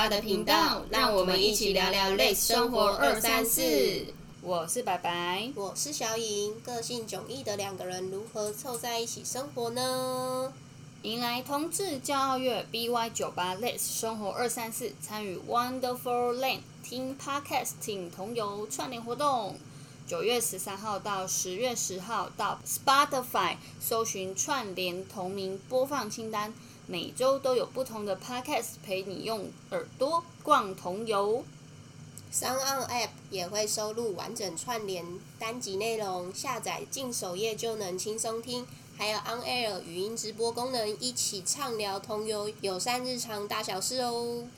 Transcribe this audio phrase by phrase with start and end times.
[0.00, 4.06] 里是 BY 酒吧的频道，让我们一起聊聊类生活二三四。
[4.40, 10.52] 我是白白，我是小颖，个性迥异的两个人如何凑在一起生活呢？
[11.02, 19.56] 迎来同志骄傲月，BY 酒吧类生活二三四，参与 Wonderful Land 听 Podcasting 同游串联活动。
[20.06, 26.52] 九月十三号到十月十号，到 Spotify 搜寻串联同名播放清单，
[26.90, 31.44] 每周都有不同的 Podcast 陪你用耳朵逛同游。
[32.32, 35.06] Sound On App 也会收录完整串联
[35.38, 38.66] 单集内容，下载进首页就能轻松听。
[38.98, 44.48] 还有 On Air 语音直播功能，一起畅聊同游友善日常大小事哦。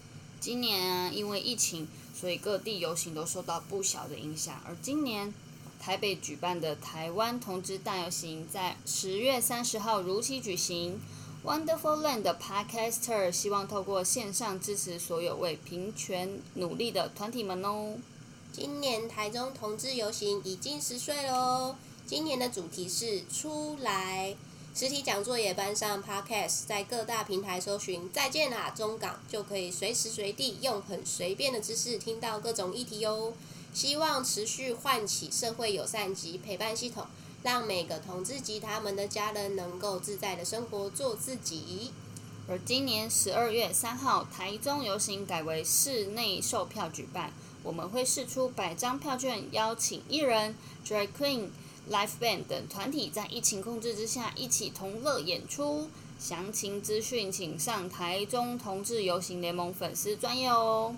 [0.41, 1.87] 今年啊，因为疫情。
[2.19, 5.35] 所以各地游行都受到不小的影响，而今年
[5.79, 10.99] 台北举办的台湾同志大游行在十月三十号如期举行。
[11.45, 17.97] Wonderful Land 的 Podcaster 希望透过线上支持所有为平权努力的团体们哦。
[18.53, 21.75] 今年台中同志游行已经十岁喽，
[22.07, 24.37] 今年的主题是出来。
[24.73, 33.35] 实体讲座也搬上 Podcast，在各大平台搜寻“再见啦中港”，就可以随时随地用很随便的姿势听到各种议题哟。
[33.75, 37.07] 希望持续唤起社会友善及陪伴系统，
[37.43, 41.93] 让每个同志及他们的家人能够自在的生活，做自己。
[42.49, 47.33] 而今年十二月三号，台中游行改为室内售票举办，
[47.63, 50.55] 我们会试出百张票券，邀请艺人
[50.87, 51.49] Drag Queen。
[51.91, 60.95] Live Band 等团体在疫情控制之下一起同乐演出，详情资讯请上台中同志游行联盟粉丝专业哦。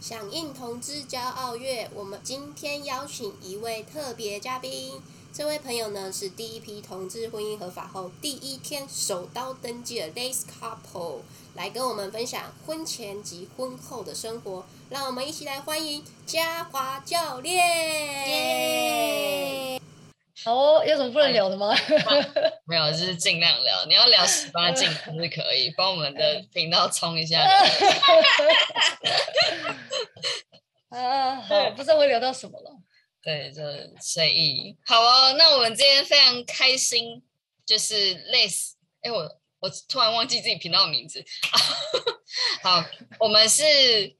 [0.00, 11.20] 响应同志骄傲月，我们今天邀请一位特别嘉宾，这位朋友呢是第一批同志婚姻合法后第一天手刀登记的 Lace Couple，
[11.54, 17.58] 来跟我们分享婚前及婚后的生活，让我们一起来欢迎嘉华教练。
[20.44, 21.72] 好哦，有什么不能聊的吗？
[22.64, 23.84] 没有，就是尽量聊。
[23.86, 27.40] 你要聊十八禁还是可以，帮我们的频道冲一下。
[30.88, 32.70] 啊，好，不知道会聊到什么了。
[33.22, 33.62] 对，就
[34.00, 34.76] 随意。
[34.84, 37.22] 好哦，那我们今天非常开心，
[37.66, 41.24] 就是类似，哎，我我突然忘记自己频道的名字。
[42.62, 42.84] 好，
[43.20, 43.62] 我们是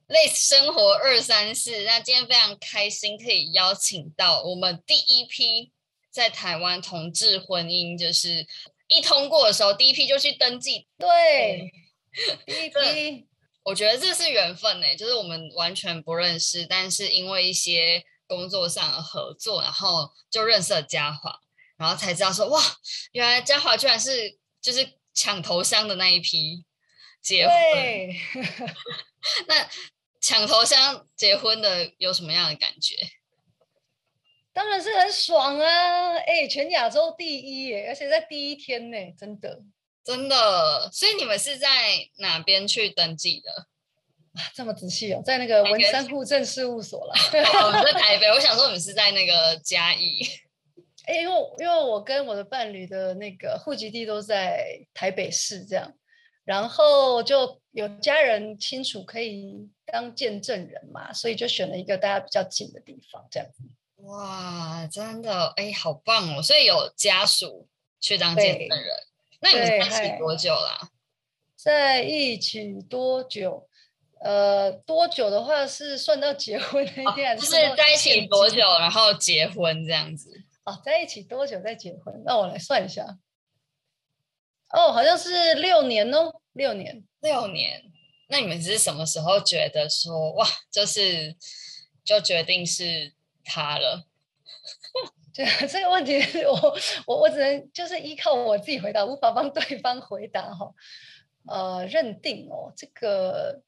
[0.06, 1.84] 类似生活二三四。
[1.84, 5.72] 那今天非常开心，可以邀请到我们第一批。
[6.10, 8.44] 在台湾同志婚姻就是
[8.88, 10.88] 一通过的时候，第一批就去登记。
[10.98, 11.70] 对，
[12.44, 13.26] 第一批，
[13.62, 21.40] 我觉得这是缘分呢，就是我们完全不认识，但是因为一些工作上的合作，然后就认识了嘉华，
[21.76, 22.62] 然后才知道说哇，
[23.10, 26.64] 原来嘉华居然是就是抢头香的那一批
[27.20, 27.54] 结婚。
[29.48, 29.68] 那
[30.20, 32.94] 抢头香结婚的有什么样的感觉？
[34.52, 36.16] 当然是很爽啊！
[36.18, 39.62] 哎，全亚洲第一耶，而且在第一天呢，真的，
[40.02, 40.90] 真的。
[40.92, 43.68] 所以你们是在哪边去登记的？
[44.38, 47.12] 啊，这么仔细哦，在那个文山户政事务所了。
[47.66, 50.20] 我们在台北，我想说你们是在那个嘉义。
[51.06, 55.92] 哎，因为因为我跟我的伴侣的那个户籍地都在台北市，这样，
[56.44, 63.62] 然后就有家人亲属可以当见证人嘛，所以就选了一个大家比较近的地方，这样子。
[64.04, 66.42] 哇，真的哎，好棒哦！
[66.42, 67.66] 所以有家属
[67.98, 68.88] 去当见证人。
[69.40, 70.90] 那你们在一起多久啦？
[71.56, 73.67] 在一起多久？
[74.20, 80.42] 呃，多久的话是算到结婚那一天，就是在一起多久，然后结婚这样子？
[80.64, 82.22] 哦，在一起多久再结婚？
[82.24, 83.18] 那我来算一下。
[84.70, 87.84] 哦，好像是六年哦，六年，六年。
[88.28, 91.36] 那你们是什么时候觉得说哇，就是
[92.04, 93.12] 就决定是？
[93.50, 94.04] 他了，
[95.32, 100.70] 对这个问题，我我我只能就是依靠我自己回答，无法帮对方回答哈。
[101.46, 103.62] 呃，认定哦，这个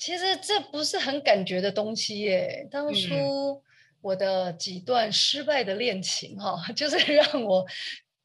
[0.00, 2.66] 其实这不是很感觉的东西耶。
[2.70, 3.62] 当初
[4.00, 7.66] 我的几段失败的恋情哈， 就是 让我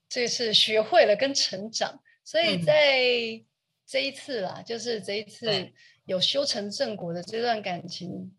[0.08, 3.04] 这次学会了跟成长，所以在
[3.86, 5.70] 这一次啦，就是这一次
[6.06, 8.32] 有修成正果的这段感情，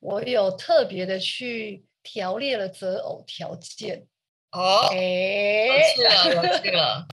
[0.00, 1.84] 我有特别的去。
[2.06, 4.06] 条列了择偶条件。
[4.50, 5.66] 哦，哎，
[5.96, 7.06] 是了，是了，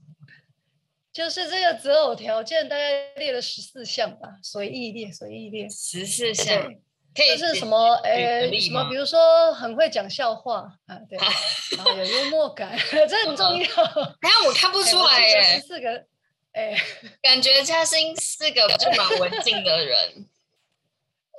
[1.14, 6.74] 就是这个择偶条件大概列了十四项吧，随意列，随意列，十四项，
[7.14, 7.96] 可以是什么？
[8.04, 8.90] 呃，什么？
[8.90, 11.18] 比如说很会讲笑话啊，对，
[11.76, 12.78] 然后有幽默感，
[13.10, 13.66] 这很重要。
[14.22, 16.06] 哎，我看不出来耶，十四个，
[16.54, 16.76] 哎，
[17.22, 20.26] 感觉嘉欣是个就蛮文静的人。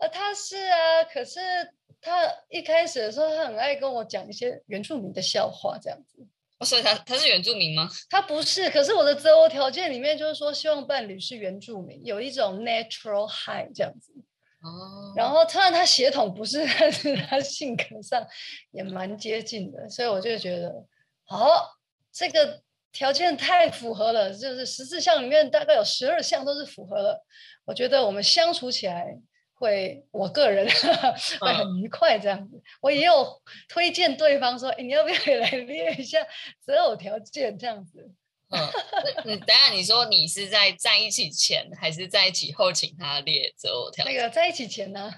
[0.01, 1.41] 呃，他是啊，可是
[2.03, 6.27] 他一开始的时候，他很爱跟我讲一些原住民的笑话，这样子。
[6.65, 7.89] 所以他他是原住民吗？
[8.09, 14.13] 他不是，可是我的择偶条件里面就是说，希望伴侣是原住民，有一种 natural high 这样子。
[14.63, 15.13] 哦。
[15.17, 18.27] 然后，虽然他血统不是， 但是他性格上
[18.71, 20.69] 也蛮接近的，所以我就觉得，
[21.29, 21.63] 哦，
[22.13, 22.63] 这个
[22.93, 27.25] 条件太符合了，就是十四项里面大概有十二项都是符合了。
[27.65, 29.19] 我觉得我们相处起来。
[29.63, 30.69] 会，我个人
[31.41, 32.61] 会很愉快这样子。
[32.81, 36.19] 我也有推荐对方说：“哎，你要不要也来列一下
[36.61, 38.11] 择偶条件？”这样子。
[38.49, 38.59] 嗯，
[39.25, 44.13] 你等下你说你是在在一起前还是在一起后请他列择偶条件？
[44.13, 45.13] 那个在一起前呢，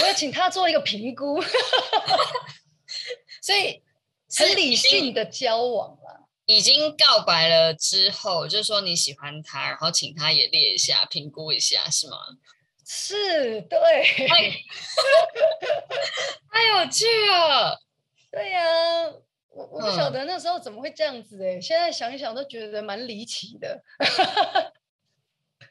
[0.00, 1.42] 我要请他做一个评估，
[3.42, 3.82] 所以
[4.36, 6.28] 很理性的交往了。
[6.46, 12.16] 已经告白了之后，就是说你喜欢他，然后请他也列一下评估一下，是吗？
[12.90, 13.78] 是对，
[16.50, 17.78] 太有趣了。
[18.30, 18.62] 对呀，
[19.50, 23.82] 我我不晓得那时候怎么会这样子哎，现在想一想都觉得蛮离奇的。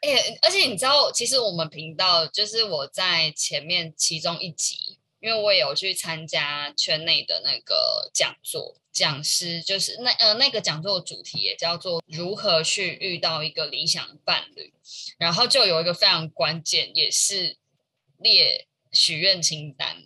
[0.02, 0.12] 哎，
[0.44, 14.74] 而且你知道，其实我们频道就是我在前面其中一集，因为我也有去参加圈内的那个讲座，讲师就是那呃那个讲座的主题也叫做如何去遇到一个理想伴侣。
[15.18, 17.58] 然后就有一个非常关键，也是
[18.18, 19.98] 列许愿清单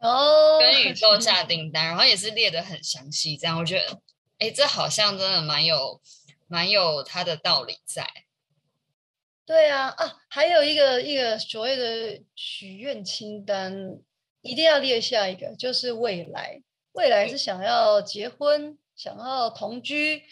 [0.00, 3.36] 哦，跟宇宙下订单，然后也是列的很详细。
[3.36, 4.00] 这样我觉得，
[4.38, 6.00] 哎，这好像真的蛮有
[6.48, 8.08] 蛮有它的道理在。
[9.44, 14.00] 对啊，啊，还有一个一个所谓的许愿清单，
[14.46, 16.62] 一定要列下一个，就是未来，
[16.92, 20.22] 未来是想要结婚，想要同居，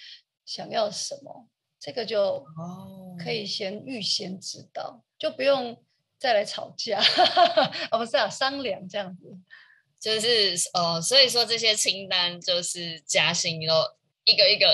[0.47, 1.49] 想要什么？
[1.79, 2.43] 这个就
[3.23, 5.85] 可以先预先知道，就不用
[6.19, 6.99] 再来吵架。
[7.93, 9.37] 哦，不是啊，商量这样子，
[10.01, 13.75] 就是呃，所以说这些清单就是加薪都
[14.25, 14.73] 一个一个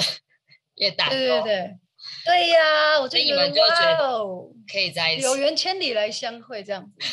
[0.74, 1.78] 也打对对对，
[2.24, 4.24] 对呀，我就你们就觉得
[4.70, 7.06] 可以在一起，有缘千里来相会这样子，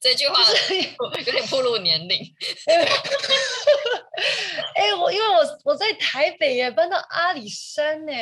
[0.00, 0.42] 这句话
[1.18, 2.18] 有点暴露年龄。
[4.74, 8.12] 哎，我因为我我在台北耶，搬到阿里山呢。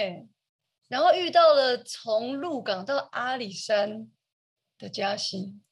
[0.88, 4.10] 然后遇到了从鹿港到阿里山
[4.78, 5.62] 的嘉欣，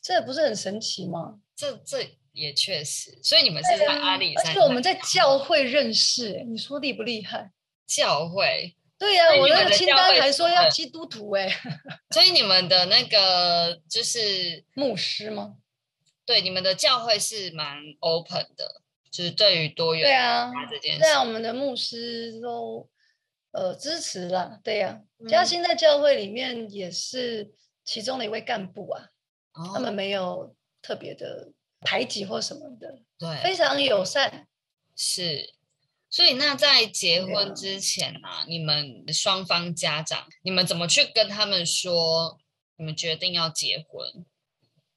[0.00, 1.40] 这不是很神奇吗？
[1.56, 7.50] 这这也确实，所以你们是在阿里山，而且我们在教会认识，你说厉不厉害？
[7.84, 11.48] 教会，对呀，我那个清单还说要基督徒哎，
[12.14, 15.56] 所以你们的那个就是牧师吗？
[16.24, 22.88] 对，你们的教会是蛮 open 的，就是对于多元对啊这件事，对啊，我们的牧师都。
[23.52, 27.50] 呃，支持啦，对呀，嘉兴在教会里面也是
[27.84, 29.10] 其中的一位干部啊，
[29.74, 31.50] 他们没有特别的
[31.80, 34.46] 排挤或什么的，对，非常友善。
[34.94, 35.52] 是，
[36.10, 42.38] 所以那在结婚之前啊，你们双方家长，你们怎么去跟他们说
[42.76, 44.26] 你们决定要结婚？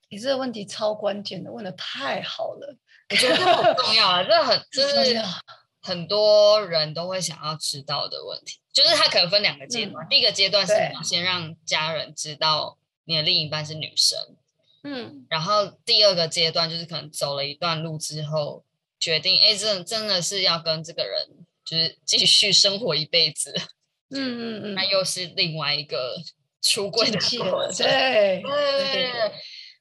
[0.10, 2.75] 你这个问题超关键的，问的太好了，
[3.10, 5.22] 我觉得很重要啊，这很 这是。
[5.86, 10.08] 很多人都会想要知道的问题，就是他可能分两个阶段。
[10.08, 14.17] 第一个阶段是先让家人知道你的另一半是女生，
[14.84, 18.63] 嗯，然后第二个阶段就是可能走了一段路之后，
[19.03, 21.27] 决定哎，真真的是要跟这个人
[21.65, 23.53] 就是继续生活一辈子，
[24.12, 26.15] 嗯嗯嗯，那又是另外一个
[26.62, 29.12] 出柜的过程，对对。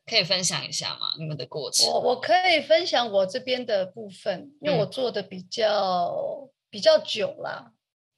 [0.04, 1.12] 可以分享一下吗？
[1.16, 1.88] 你们的过程？
[1.88, 6.12] 我我可以分享我这边的部分，因为我做的比较
[6.68, 7.70] 比较久啦。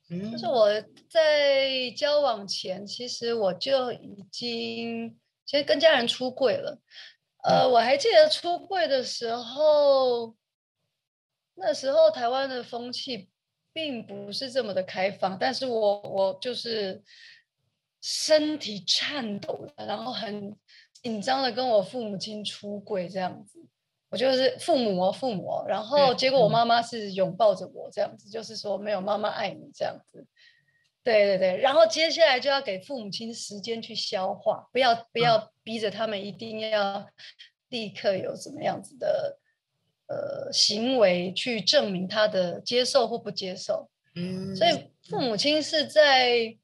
[0.08, 0.68] 嗯，就是我
[1.10, 6.80] 在交往前，其实我就已经其实跟家人出柜了。
[7.44, 10.34] 呃，我还记得出柜的时候，
[11.54, 13.28] 那时候台湾的风气
[13.72, 17.02] 并不是这么的开放，但是我我就是
[18.00, 20.56] 身体颤抖的，然后很。
[21.04, 23.62] 紧张的跟我父母亲出柜这样子，
[24.08, 30.26] 我就是父母哦，父母哦，然后结果我妈妈是拥抱着我这样子，就是说没有妈妈爱你这样子，
[31.02, 37.06] 对对对，然后接下来就要给父母亲时间去消化，不要不要逼着他们一定要
[37.68, 39.38] 立刻有什么样子的
[40.08, 46.56] 呃行为去证明他的接受或不接受，嗯，所以父母亲是在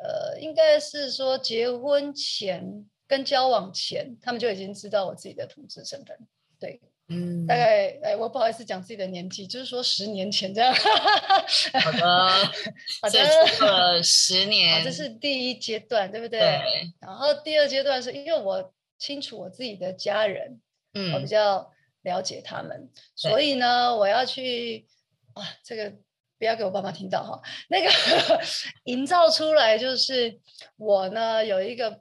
[0.00, 2.86] 呃应该是说结婚前。
[3.10, 6.14] 跟交往前，他们就已经知道我自己的同志身份。
[6.60, 6.78] 对，
[7.08, 10.74] 嗯，大概哎，我不好意思讲自己的年纪，就是说十年前这样。
[10.74, 12.00] 好的，
[13.00, 16.38] 好的，出了十，年，这是第一阶段，对不对？
[16.38, 20.60] 对，然后第二阶段是因为我清楚我自己的家人，
[20.92, 21.72] 嗯我比嗯，较
[22.08, 24.86] 了解他们，所以呢，我要去
[25.34, 25.92] 啊，这个
[26.38, 27.40] 不要给我爸妈听到哈。
[27.68, 27.90] 那个
[28.84, 30.40] 营造出来就是
[30.76, 32.00] 我呢有一个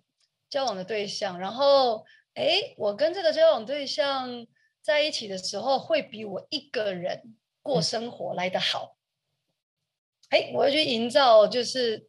[0.49, 4.47] 交往的对象，然后诶，我跟这个交往对象
[4.81, 8.95] 在一起的时候，会比我一个人过嗯生活来得好。
[10.29, 12.07] 哎，我要去营造，就是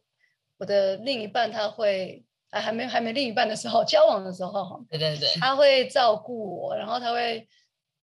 [0.57, 7.47] 我的另一半他会，哎，还没还没另一半的时候，交往的时候哈，对对对，他会照顾我，然后他会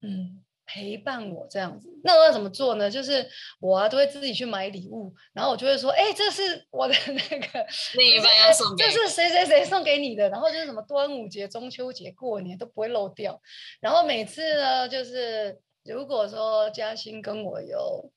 [0.03, 1.89] 嗯陪伴我这样子。
[2.03, 2.89] 那我要怎么做呢？
[2.91, 3.29] 就是
[3.61, 13.39] 我啊都会自己去买礼物，然后我就会说，哎，这是我的那个 另一半要送给这是谁谁谁送给你的，然后就是什么端午节、中秋节、过年都不会漏掉。
[13.81, 18.11] 然后每次呢，就是如果说嘉欣跟我有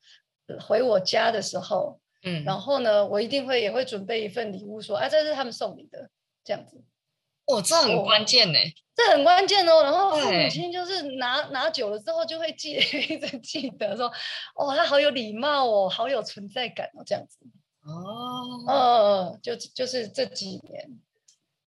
[0.47, 6.09] 呃回我家的时候，嗯，然后呢，我一定会也会准备一份礼物，说，啊，这是他们送你的，
[6.45, 6.81] 这样子。
[7.47, 8.59] 哇，这很哦关键呢，
[8.95, 9.83] 这很关键哦。
[9.83, 12.71] 然后父母亲就是拿拿久了之后，就会记
[13.09, 14.07] 一直记得说，
[14.55, 17.39] 哦，他好有礼貌哦，好有存在感哦，这样子。
[17.83, 18.65] 哦，
[19.33, 20.99] 嗯，就就是这几年，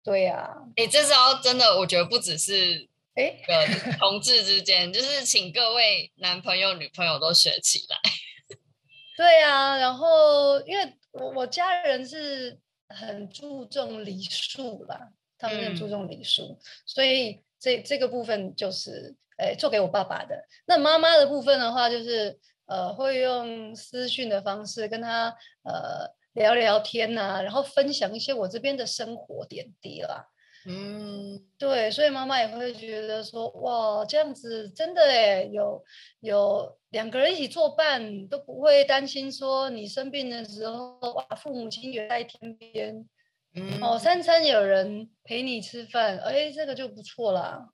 [0.03, 7.99] 对呀、哎，这招真的，我觉得不只是哎，个同志之间，就是请各位男朋友、女朋友都学起来。
[9.17, 20.45] 对呀、然后因为我我家人是很注重礼数啦，他们很注嗯重礼数，所以这这个部分就是诶做给我爸爸的。
[20.67, 25.29] 那妈妈的部分的话，就是呃会用私讯的方式跟他
[25.65, 30.27] 呃聊聊天呐、然后分享一些我这边的生活点滴啦。
[30.69, 35.81] 嗯，对，所以妈妈也会觉得说，哇，这样子真的哎，有
[36.19, 43.09] 有两个人一起作伴，都不会担心说你生病的时候，哇，父母亲远在天边，
[43.57, 47.71] 嗯哦，三餐有人陪你吃饭，哎，这个就不错啦。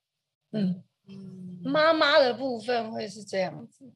[0.51, 3.91] 嗯，嗯妈妈的部分会是这样子，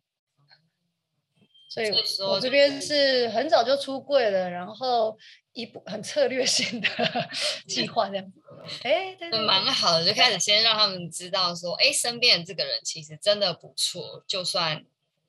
[1.70, 1.90] 所以
[2.28, 5.18] 我这边是是很早就出柜了，然后
[5.54, 6.88] 一步很策略性的
[7.68, 8.42] 计划这样子。
[8.84, 14.84] 哎，对对，蛮好的，就开始先让他们知道说，哎，身边这个人其实真的不错，就算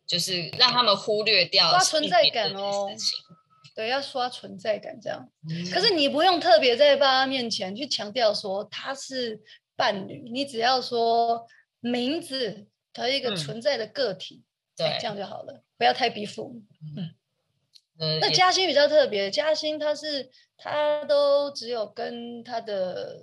[0.06, 2.88] 就是让他们忽略掉存在感哦。
[3.78, 5.30] 对，要刷存在感这样。
[5.48, 5.70] 嗯。
[5.70, 9.40] 可是你不用特别在爸爸面前去强调说他是
[9.76, 11.46] 伴侣，你只要说
[11.78, 13.36] 名字和一个嗯。
[13.36, 14.42] 存在的个体，
[14.74, 16.62] 这样就好了，不要太逼父母。
[18.00, 23.16] 呃也那嘉欣比较特别，嘉欣他是他都只有跟他的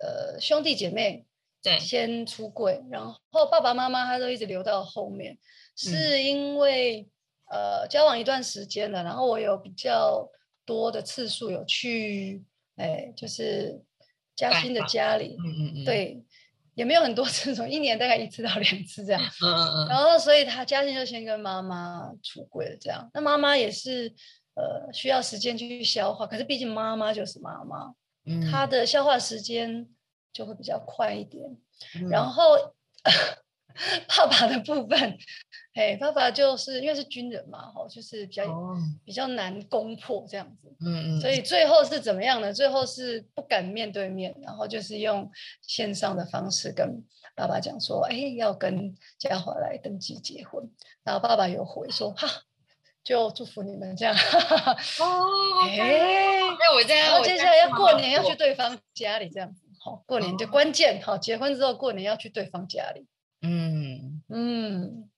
[0.00, 1.26] 呃兄弟姐妹
[1.62, 1.78] 对。
[1.78, 5.36] 先出柜，然后爸爸妈妈他都一直留到后面，
[5.76, 7.06] 是因为、
[7.50, 10.28] 呃交往一段时间了，然后我有比较
[10.64, 12.42] 多的次数有去，
[12.76, 13.82] 哎，就是
[14.34, 16.24] 嘉拜欣的家里，嗯嗯嗯，对，
[16.74, 19.20] 也没有很多次，从一年大概一次到两次这样。
[19.20, 23.10] 嗯嗯嗯然后所以他嘉欣就先跟妈妈出轨了，这样。
[23.12, 24.14] 那妈妈也是
[24.54, 27.94] 呃需要时间去消化，可是毕竟妈妈就是妈妈，
[28.26, 29.88] 嗯，她的消化时间
[30.32, 31.44] 就会比较快一点。
[32.08, 32.44] 然嗯后
[34.08, 35.18] 爸爸的部分，
[35.74, 40.68] 哎，爸爸就是因为是军人嘛，哈，就是比较、哦比较难攻破这样子。
[40.80, 42.52] 嗯嗯，所以最后是怎么样呢？
[42.52, 45.30] 最后是不敢面对面，然后就是用
[45.62, 50.68] 线上的方式跟爸爸讲说：“哎，要跟嘉华来登记结婚。”
[51.02, 52.28] 然后爸爸有回说：“哈，
[53.02, 54.14] 就祝福你们这样。
[54.14, 55.26] 哦，
[55.66, 63.06] 哎，那，我在，然后我在接下来要过年要去对方家里这样子，好，过年就哦关键，好，结婚之后过年要去对方家里，
[63.42, 65.09] 嗯，嗯，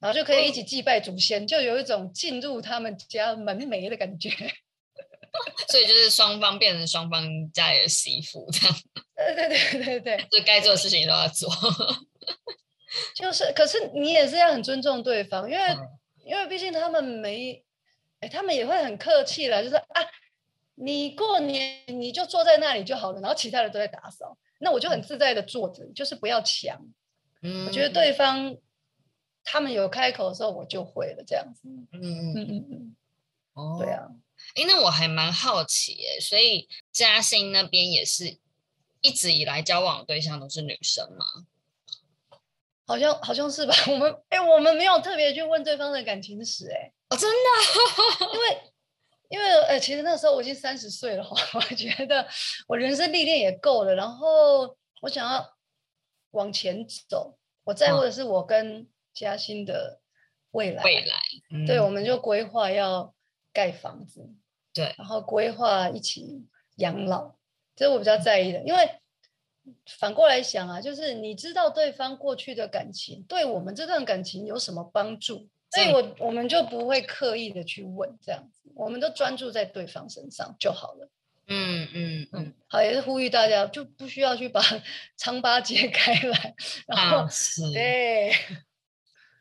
[0.00, 4.30] 然后就可以一起祭拜祖先，就有一种进入他们家门楣的感觉。
[5.70, 8.76] 所以就是双方变成双方家里的媳妇，这样，
[9.14, 11.48] 对对对对对，就该做的事情都要做。
[13.14, 15.78] 就是，可是你也是要很尊重对方，因为、嗯。
[16.22, 17.64] 因为毕竟他们没，
[18.20, 20.00] 哎，他们也会很客气了，就是啊，
[20.76, 26.78] 你过年你就坐在那里就好了，然后其他人都在打扫，那我就很自在的坐着，就是不要抢。
[27.42, 28.54] 嗯，我觉得对方
[29.44, 31.68] 他们有开口的时候，我就会了，这样子。
[31.68, 32.96] 嗯，嗯嗯嗯，
[33.54, 33.90] 哦，对。
[33.92, 34.08] 啊，
[34.54, 38.38] 哎，那我还蛮好奇耶，所以嘉兴那边也是
[39.00, 41.24] 一直以来交往的对象都是女生吗？
[42.86, 43.74] 好像好像是吧？
[43.88, 48.32] 我们哎，我们没有特别去问对方的感情史，哎，哦，真的？
[48.34, 48.62] 因为
[49.28, 52.26] 因为呃，其实那时候我已经三十岁了， 我觉得
[52.66, 55.56] 我人生历练也够了，然后我想要
[56.32, 58.88] 往前走，我我在乎的是我跟
[59.20, 60.00] 嘉兴的
[60.52, 60.82] 未来。
[60.82, 61.20] 未来，
[61.66, 61.84] 对，嗯。
[61.84, 63.14] 我们就规划要
[63.52, 64.30] 盖房子，
[64.72, 64.94] 对。
[64.96, 66.46] 然后规划一起
[66.76, 67.34] 养老，
[67.76, 68.62] 这是我比较在意的。
[68.62, 68.88] 因为
[69.98, 81.10] 反过来想啊，就是你知道对方过去的感情对我们这段感情有什么帮助，所以嗯我我们就不会刻意的去问这样子，我们都专注在对方身上就好了。
[81.52, 84.62] 嗯嗯嗯，好，也是呼吁大家，就不需要去把
[85.18, 86.54] 疮疤揭开来，
[86.86, 87.28] 然后、啊，
[87.74, 88.32] 对，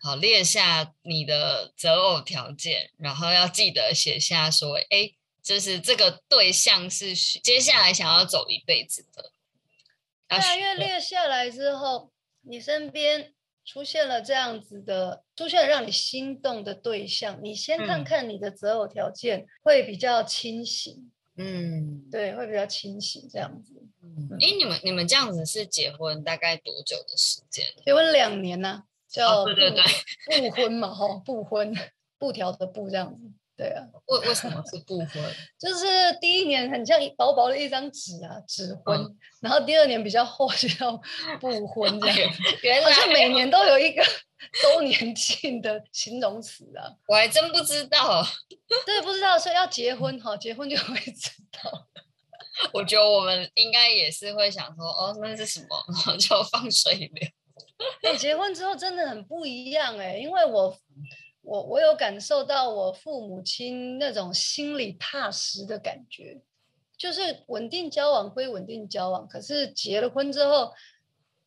[0.02, 5.12] 好列下你的择偶条件，然后要记得写下说，哎，
[5.44, 9.32] 就是这个对象是接下来想要走一辈子的。
[10.30, 13.34] 要对啊，因为列下来之后，你身边
[13.66, 23.74] 出现了这样子的，出现了让你心动的对象，你先看嗯看你的择偶条件会比较清醒，嗯，对，会比较清醒这样子。
[24.02, 27.66] 嗯，哎，你们你们这样子是结婚大概多久的时间？
[27.86, 29.82] 结婚两年呢、叫哦对对
[30.42, 31.74] 不不婚嘛，哈，不婚，
[32.18, 33.32] 布条的布这样子。
[33.58, 35.10] 对啊，为为什么是不婚？
[35.60, 35.86] 就是
[36.22, 40.98] 第一年很像一薄薄的一张纸啊，纸婚，嗯然后第二年比较厚，就叫
[41.42, 42.32] 不婚这样。
[42.62, 44.02] 原好像来每年都有一个
[44.62, 46.88] 周年庆的形容词啊。
[47.08, 48.26] 我还真不知道。
[48.86, 51.88] 对，不知道，所以要结婚哈，结婚就会知道。
[52.74, 55.68] 我觉得我们应该也是会想说，哦，那是什么？
[55.94, 57.28] 然后就放水流。
[58.04, 60.78] 哎、结婚之后真的很不一样哎、因为我
[61.42, 66.42] 我我有感受到我父母亲那种心里踏实的感觉，
[66.98, 70.72] 就是稳定交往归稳定交往，可是结了婚之后，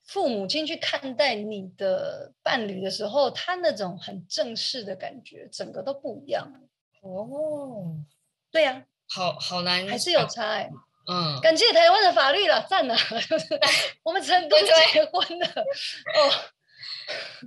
[0.04, 6.50] 父母亲去看待你的伴侣的时候，他那种很正式的感觉，整个都不一样。
[7.02, 7.96] 哦，
[8.50, 10.70] 对呀、好好难，还是有差哎、
[11.06, 12.97] 嗯，感谢台湾的法律了，赞了，
[13.28, 13.47] 就是
[14.04, 15.47] 我们成功结婚了。
[15.47, 16.30] 哦，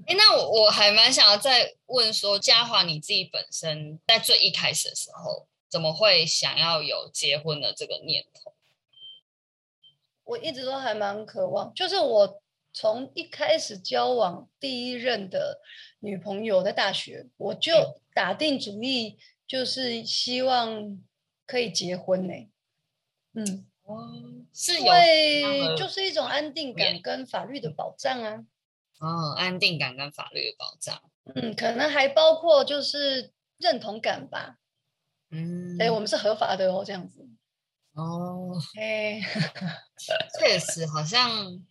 [0.08, 8.54] 哎，那我我还蛮想要再问说，嘉华你自己本身在最一开始的时候，怎么会想要有结婚的这个念头？
[10.26, 12.42] 我一直都还蛮渴望，就是我
[12.74, 15.62] 从一开始交往第一任的
[16.00, 21.00] 女朋友在大学，我嗯就打定主意，就是希望
[21.46, 22.34] 可以结婚呢、
[23.36, 24.12] 嗯，哦，
[24.54, 28.46] 是因有为就是一种安定感跟法律的保障啊。
[29.00, 31.02] 哦安定感跟法律的保障。
[31.36, 34.58] 嗯，可能还包括就是认同感吧。
[35.32, 37.28] 嗯，哎、我们是合法的哦，这样子。
[37.94, 39.20] 哦，哎、
[40.40, 41.62] 确实好像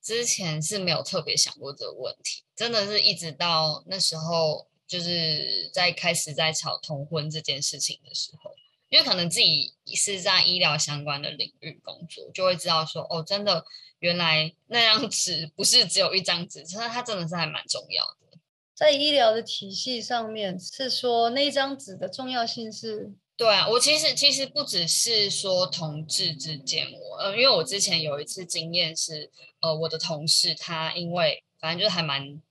[0.00, 8.54] 之前是没有特别想过这个问题，真的是一直到那时候，就是在开始在吵同婚这件事情的时候，
[8.90, 13.64] 因为可能自己是在医疗相关的领域工作，就会知道说，哦，真的
[14.00, 18.38] 原来那张纸不是只有一张纸，它它真的是还蛮重要的。
[18.74, 32.42] 在医疗的体系上面，是说那一张纸的重要性是对啊，我其实其实不只是说同志之间，我呃，因为我之前有一次经验是，呃，我的同事他因为反正就是还蛮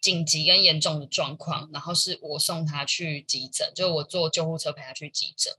[0.00, 5.52] 紧急跟严重的状况，然后是我送他去急诊，就是我坐救护车陪他去急诊，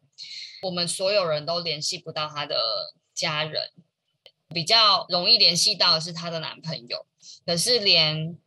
[0.63, 3.71] 我们所有人都联系不到他的家人，
[4.47, 7.06] 比较容易联系到的是她的男朋友，
[7.45, 8.38] 可是连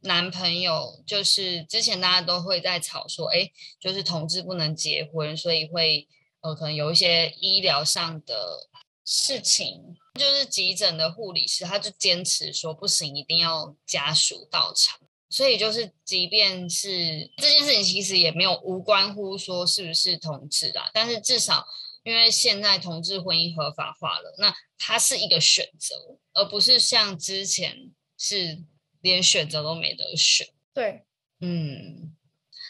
[0.00, 6.06] 男朋友就是之前大家都会在吵说，哎，就是同志不能结婚，所以会
[6.40, 8.68] 呃可能有一些医疗上的
[9.04, 15.00] 事情，就是急诊的护理师他就坚持说不行，一定要家属到场。
[15.30, 21.66] 所以就是，即便是这件事情，其实也没有无关乎说是不是同志啦，但是至少
[22.02, 25.94] 因为现在同志婚姻合法化了，那它是一个选择，
[26.32, 28.62] 而不是像之前是
[29.00, 30.48] 连选择都没得选。
[30.72, 31.04] 对
[31.40, 32.16] 嗯，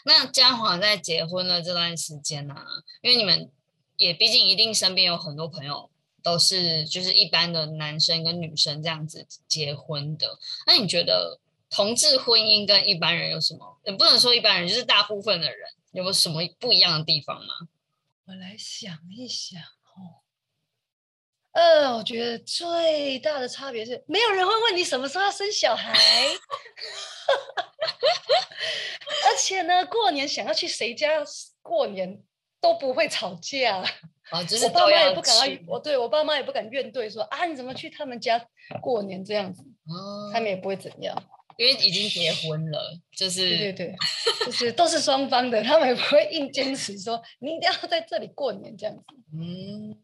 [0.03, 2.55] 那嘉华在结婚的这段时间呢、
[3.01, 3.49] 因为你们
[3.95, 5.89] 也毕竟一定身边有很多朋友
[6.21, 13.79] 都是就是一般的男生跟女生这样子结婚的，那你觉得同志婚姻跟一般人有什么？
[13.85, 17.53] 也不能说一般人，就是大部分的人有没有什么不一样的地方吗？
[18.25, 20.21] 我来想一想哦。
[21.51, 25.93] 呃，我觉得最大的差别是，没有人会问你什么时候要生小孩，
[29.25, 31.07] 而且呢，过年想要去谁家
[31.61, 32.21] 过年
[32.61, 33.83] 都不会吵架。
[34.31, 35.35] 哦，就是我爸妈也不敢
[35.67, 38.39] 我对我爸妈也不敢怨对说啊，你怎么去他们家
[38.79, 41.15] 过年这样子，哦他们也不会怎样。
[41.59, 43.95] 因为已经结婚了，就是对对对，
[44.45, 49.97] 就是都是双方的，他们也不会硬坚持说你一定要在这里过年这样子，嗯，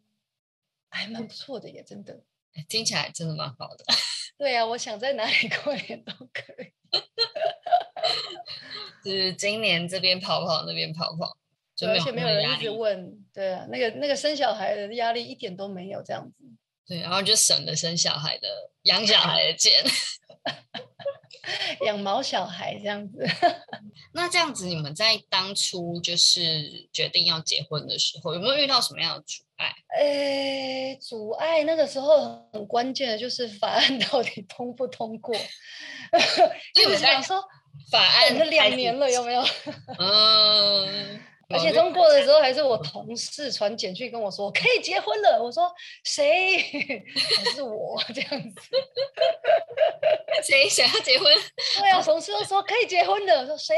[0.90, 2.22] 还蛮不错的耶，真的。
[2.56, 3.86] 哎听起来真的蛮好的。
[4.38, 6.74] 对呀、我想在哪里过年都可以。
[9.06, 11.38] 就是今年这边跑跑，那边跑跑，
[11.74, 12.70] 就而且没有人一直。
[12.70, 16.44] 问，对啊，那个那个生小孩的压力一点都没有这样子。
[16.86, 19.82] 对，然后就省了生小孩的、养小孩的钱。
[21.86, 23.26] 养毛小孩这样子。
[24.14, 29.74] 那这样子，你们在当初就是决定要结婚的时候，有没有遇到什么样的阻碍？
[29.98, 35.34] 诶，阻碍那个时候很关键的就是法案 到底通不通过，
[36.74, 37.44] 就所以我想说
[37.92, 39.44] 法案等了两年了，有没有？
[40.00, 45.72] 嗯，而且通过的时候还是我同事传简讯跟我说可以结婚了，我说
[46.04, 46.58] 谁？
[47.38, 48.62] 还是我这样子。
[50.44, 51.28] 谁想要结婚？
[51.80, 53.76] 对啊，同事都说可以结婚了，我说谁？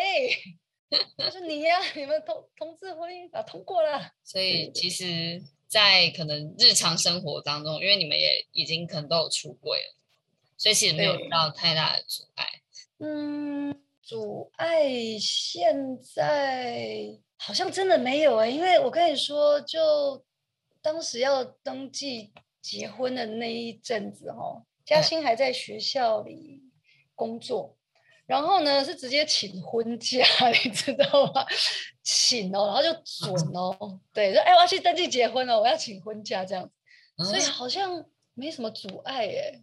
[1.17, 4.11] 他说你呀、你们同同志婚姻法通过了。
[4.23, 9.95] 所以其实，在可能日常生活当中，因为你们也已经可能都有出柜了，
[10.57, 12.47] 所以其实没有遇到太大的阻碍。
[12.99, 14.87] 嗯，阻碍
[15.19, 20.23] 现在好像真的没有哎、因为我跟你说，就
[20.81, 26.61] 当时要登记结婚的那一阵子哦，嘉对欣还在学校里
[27.15, 27.77] 工作，
[28.25, 30.25] 然后呢是直接请婚假，
[30.63, 31.45] 你知道吗？
[32.03, 36.69] 请哦，然后就准哦，对，说哎我要去登记结婚了，我要请婚假这样
[37.17, 39.61] 子，所以嗯，好像没什么阻碍哎、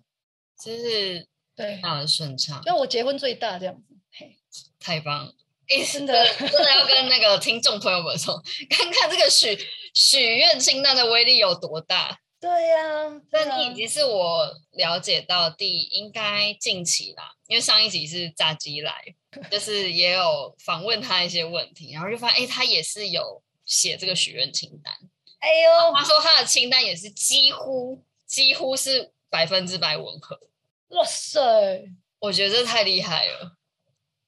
[0.63, 1.77] 就是对。
[1.77, 4.39] 非，常顺畅，就我结婚最大这样子，嘿，
[4.79, 5.35] 太棒了！
[5.69, 9.59] 哎，真的真的要跟那个听众朋友们说，看看这个许
[9.95, 12.19] 许愿清单的威力有多大。
[12.41, 19.03] 对呀、但你已经是我了解到第应该近期啦，因为上一集是炸鸡来，
[19.51, 24.93] 就是也有访问他一些问题，然后就发现，哎，他也是有写这个许愿清单。
[25.39, 30.39] 哎呦，他说他的清单也是几乎几乎是百分之百吻合，
[30.89, 31.41] 哇塞！
[32.19, 33.57] 我觉得这太厉害了。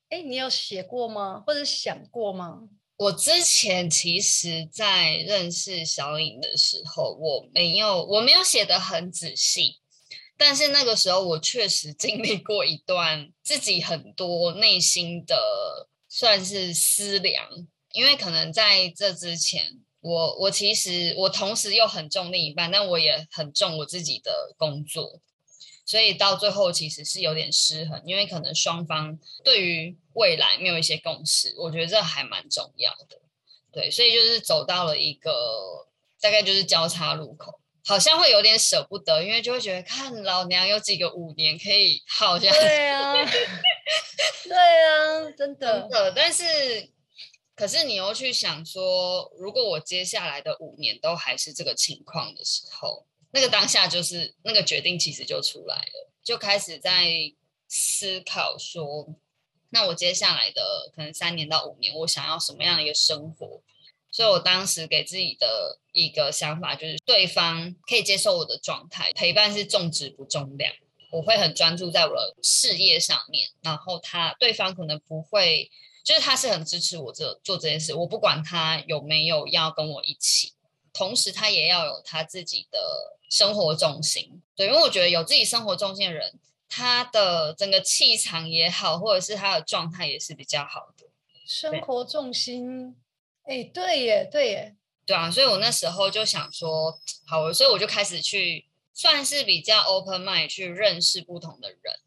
[0.09, 1.43] 哎，你有写过吗？
[1.47, 2.69] 或者想过吗？
[2.97, 9.81] 我之前其实，在认识小颖的时候，我没有我没有写的很仔细，
[10.37, 25.21] 但是那个时候我确实经历过一段自己很多内心的算是思量，因为可能在这之前，我我其实我同时又很重另一半，但我也很重我自己的工作，
[25.87, 33.21] 所以到最后其实是有点失衡，因为可能双方对于未来没有一些共识，我觉得这还蛮重要的。
[33.73, 35.87] 对，所以就是走到了一个
[36.21, 43.15] 大概就是交叉路口，好像会有点舍不得，因为就会觉得看老娘有几个五年可以耗下去，对啊，
[44.45, 46.91] 对啊，真真的，的，但是。
[47.59, 57.33] 可是你又去想说，如果我接下来的五年都还是这个情况的时候，那个当下就是那个决定，其实就出来了，就开始在
[57.69, 59.15] 思考说，
[59.71, 63.63] 那我接下来的可能三年到五年，我想要什么样的一个生活？
[64.11, 70.73] 所以我当时给自己的一个想法就是，对方可以接受我的状态，陪伴是重质不重量。
[71.11, 75.71] 我会很专注在我的事业上面，然后他对方可能不会，
[76.03, 80.53] 就是他是很支持我这做这件事，我不管他有没有要跟我一起，
[80.97, 86.39] 同时他也要有他自己的生活重心，对，因为我觉得有自己生活重心的人，
[86.71, 91.07] 他的整个气场也好，或者是他的状态也是比较好的。
[91.45, 92.97] 生活重心，
[93.43, 102.01] 哎，对耶，对耶，对啊，所以我那时候就想说，好，所以我就开始去，算是比较 open mind 去认识不同的人，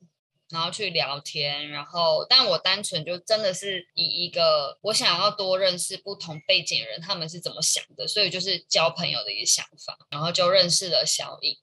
[0.52, 11.58] 然后去聊天，然后，但我单纯就真的是以一个我想要多认识不同背景人，他们是怎么想的，所以就是交朋友的一个想法，然后就认识了小颖。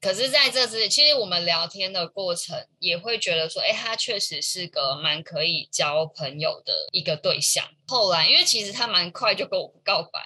[0.00, 7.64] 可是在这之，其实我们聊天的过程也会觉得说，哎，他确实是个蛮可以交朋友的一个对象。
[7.86, 10.20] 后来，因为其实他蛮快就跟我告白，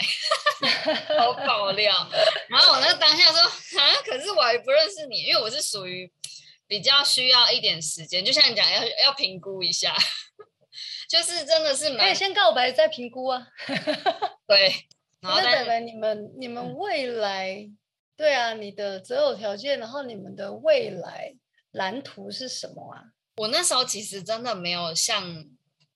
[1.18, 2.08] 好爆 料。
[2.48, 6.10] 然后我那个当下说，啊，可是我还不认识你，因为我是属于
[6.66, 9.96] 比较需要一点时间，就像你讲，要要评估一下，
[11.08, 13.46] 就是真的是可以先告白再评估啊。
[14.46, 14.86] 对。
[15.20, 17.68] 然后那但北北，你们你们嗯未来，
[18.16, 21.34] 对啊，你的择偶条件，然后你们的未来
[21.72, 23.02] 蓝图是什么啊？
[23.36, 25.46] 我那时候其实真的没有像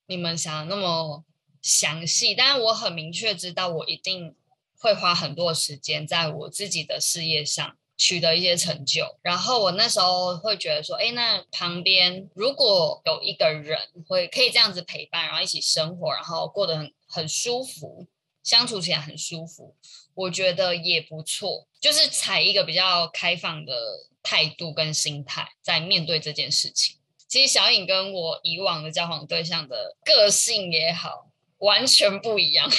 [0.06, 1.24] 你们想的那么
[1.62, 4.34] 详细，但是我很明确知道，我一定
[4.78, 9.04] 会花很多时间在我自己的事业上取得一些成就。
[9.20, 18.06] 然后我那时候会觉得说，哎，那旁边如果有一个人会可以这样子陪伴，然后一起生活，然后过得很很舒服，
[18.42, 19.74] 相处起来很舒服，
[20.14, 23.74] 我我觉得也不错，就是采一个比较开放的
[24.22, 26.96] 态度跟心态在面对这件事情。
[27.26, 32.70] 其实小颖跟我以往的交往对象的个性也好，完全不一样。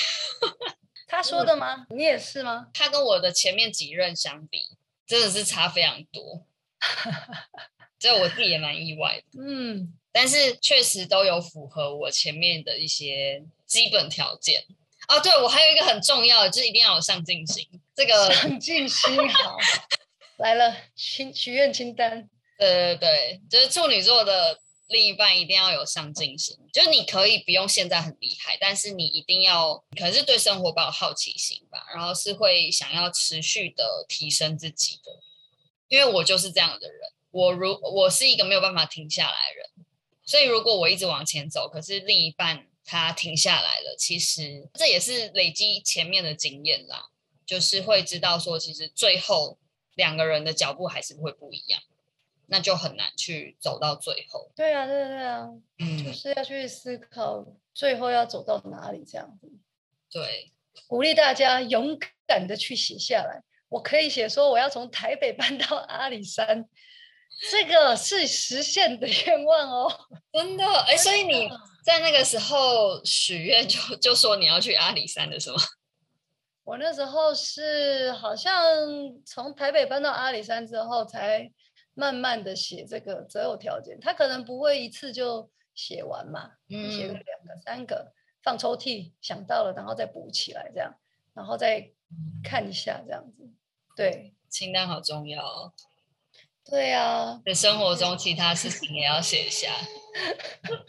[1.09, 1.87] 他说的吗？
[1.89, 2.67] 你也是吗？
[2.73, 4.59] 他跟我的前面几任相比，
[5.11, 6.45] 真的是差非常多。
[7.99, 9.43] 这我自己也蛮意外的。
[9.43, 14.63] 嗯，但是确实都有符合我前面的一些基本条件。
[15.09, 17.67] 哦，对，我还有一个很重要的，就是一定要有上进心。
[17.93, 19.57] 这个上进心好
[20.37, 22.29] 来了，清许愿清单。
[22.57, 24.57] 对对对，就是处女座的
[24.91, 35.19] 另一半一定要有上进心，就是你可以不用现在很厉害，但是你一定要可能是对生活抱有好奇心吧，然后是会想要持续的提升自己的。
[35.87, 36.99] 因为我就是这样的人，
[37.31, 39.85] 我如我是一个没有办法停下来的人，
[40.25, 47.09] 所以如果我一直往前走，可是另一半他停下来了，其实这也是累积前面的经验啦，
[47.45, 49.57] 就是会知道说，其实最后
[49.95, 51.81] 两个人的脚步还是会不一样。
[52.51, 54.51] 那就很难去走到最后。
[54.53, 55.47] 对啊，对啊，对啊，
[55.79, 59.49] 嗯，就是要去思考最后要走到哪里这样子。
[60.11, 60.51] 对，
[60.85, 63.41] 鼓励大家勇敢的去写下来。
[63.69, 66.67] 我可以写说我要从台北搬到阿里山，
[67.49, 69.89] 这个是实现的愿望哦。
[70.33, 71.49] 真的，哎，所以你
[71.85, 75.57] 在那个时候许愿就就说你要去阿里山的是吗？
[76.65, 78.53] 我那时候是好像
[79.25, 81.49] 从台北搬到阿里山之后才。
[82.01, 88.11] 慢慢的写这个择偶条件，他可能不会一次就写完嘛，写个两个、三个
[88.41, 90.91] 放抽屉，想到了然后再补起来这样，
[91.35, 91.91] 然后再
[92.43, 93.47] 看一下这样子。
[93.95, 95.45] 对，清单好重要。
[95.45, 95.73] 哦。
[96.65, 99.69] 对啊，在生活中其他事情也要写一下。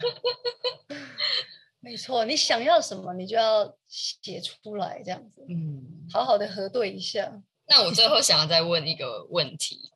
[1.79, 5.45] 没错，你想要什么，你就要写出来这样子。
[5.47, 7.43] 嗯，好好的核对一下。
[7.67, 9.92] 那我最后想要再问一个问题。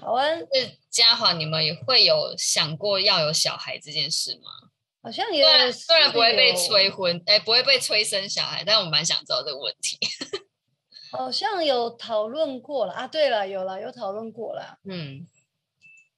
[0.00, 0.46] 好啊，是
[0.88, 4.70] 嘉华，你们也会有想过要有小孩这件事吗？
[5.02, 9.98] 好像也虽然不会被催婚，哎，不会被催生小孩，但我蛮想知道这个问题。
[11.12, 14.78] 好像有讨论过了啊，对了，有了，有讨论过了。
[14.84, 15.26] 嗯，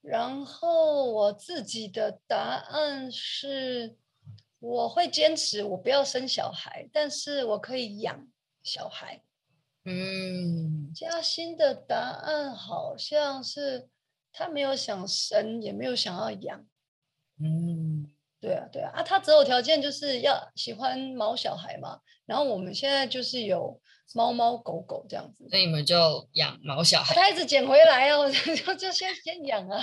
[0.01, 3.97] 然后我自己的答案是，
[4.59, 8.27] 我会坚持我不要生小孩，但是我可以养
[8.63, 9.23] 小孩。
[9.85, 13.89] 嗯，嘉欣的答案好像是
[14.31, 16.65] 他没有想生，也没有想要养。
[17.41, 21.99] 嗯，对啊，对啊，啊，他择偶条件就是要喜欢毛小孩嘛。
[22.25, 23.81] 然后我们现在就是有
[24.13, 29.81] 猫猫狗狗这样子，所以你们就养毛小孩，他一直捡回来哦， 就就先先养啊。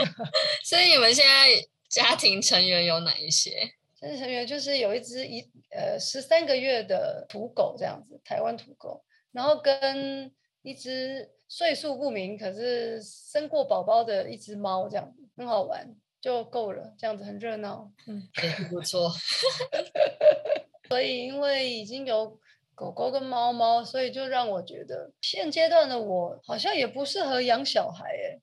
[0.68, 3.50] 所以你们现在家庭成员有哪一些？
[3.98, 9.02] 家庭成员就是有一只一呃十三个月的土狗这样子，台湾土狗。
[9.32, 19.10] 然后跟一只岁数不明可是生过宝宝的一只猫，这样子很好玩就够了，这样子很热闹，嗯，也 不错。
[20.88, 22.38] 所以因为已经有
[22.74, 28.40] 狗狗跟猫猫，所以就让我觉得现阶段的我好像也不适合养小孩诶。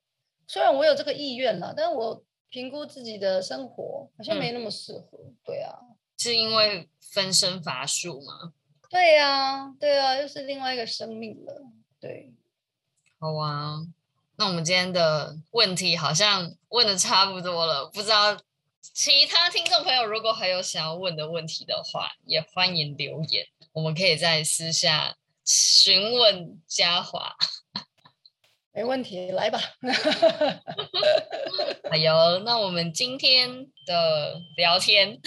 [0.47, 5.19] 虽然我有这个意愿啦，但我评估自己的生活好像没那么适合。
[5.43, 5.77] 对啊，
[6.17, 8.53] 是因为分身乏术吗？
[8.89, 11.63] 对呀，对啊，又是另外一个生命了。
[11.99, 12.33] 对，
[13.19, 13.85] 好啊。
[14.39, 18.37] 那我们今天的问题好像问的差不多了，不知道
[18.81, 27.35] 其他听众朋友如果还有想要问的问题的话，也欢迎留言，我们可以在私下询问嘉华。
[28.77, 29.59] 没问题，来吧。
[31.89, 35.19] 哎呦，那我们今天的聊天。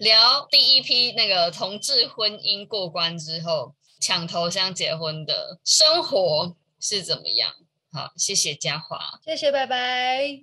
[0.00, 7.52] 聊第一批那个同志婚姻过关之后抢头香结婚的生活是怎么样？
[7.92, 10.40] 好，谢谢嘉华，谢谢，拜拜。